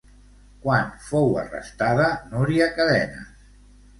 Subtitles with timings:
[0.61, 3.47] Quan fou arrestada Núria Cadenes?